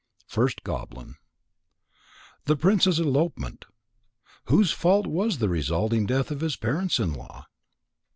[0.27, 1.13] FIRST GOBLIN
[2.47, 3.65] _The Prince's Elopement.
[4.45, 7.45] Whose fault was the resulting death of his parents in law?